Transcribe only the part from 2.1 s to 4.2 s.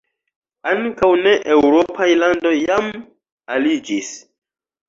landoj jam aliĝis.